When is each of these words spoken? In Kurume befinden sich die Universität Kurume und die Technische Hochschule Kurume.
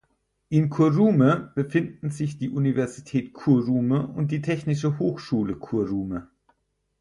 In 0.49 0.71
Kurume 0.71 1.51
befinden 1.53 2.09
sich 2.09 2.39
die 2.39 2.49
Universität 2.49 3.33
Kurume 3.35 4.07
und 4.07 4.31
die 4.31 4.41
Technische 4.41 4.97
Hochschule 4.97 5.55
Kurume. 5.55 6.27